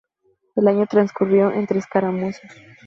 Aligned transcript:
El 0.55 0.67
año 0.67 0.87
transcurrió 0.87 1.51
entre 1.53 1.77
escaramuzas. 1.77 2.51